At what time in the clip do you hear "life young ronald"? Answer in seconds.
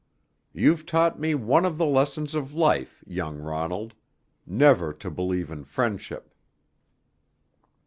2.55-3.93